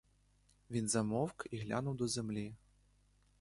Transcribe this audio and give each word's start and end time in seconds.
Він 0.71 0.89
замовк 0.89 1.47
і 1.51 1.57
глянув 1.57 1.95
до 1.95 2.07
землі. 2.07 2.53